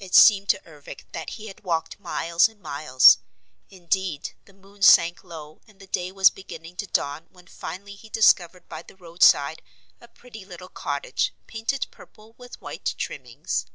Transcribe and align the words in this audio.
It 0.00 0.16
seemed 0.16 0.48
to 0.48 0.60
Ervic 0.68 1.04
that 1.12 1.30
he 1.38 1.46
had 1.46 1.62
walked 1.62 2.00
miles 2.00 2.48
and 2.48 2.60
miles. 2.60 3.18
Indeed 3.70 4.34
the 4.46 4.52
moon 4.52 4.82
sank 4.82 5.22
low 5.22 5.60
and 5.68 5.78
day 5.92 6.10
was 6.10 6.28
beginning 6.28 6.74
to 6.78 6.88
dawn 6.88 7.28
when 7.30 7.46
finally 7.46 7.94
he 7.94 8.08
discovered 8.08 8.68
by 8.68 8.82
the 8.82 8.96
roadside 8.96 9.62
a 10.00 10.08
pretty 10.08 10.44
little 10.44 10.66
cottage, 10.68 11.32
painted 11.46 11.86
purple 11.92 12.34
with 12.36 12.60
white 12.60 12.96
trimmings. 12.98 13.66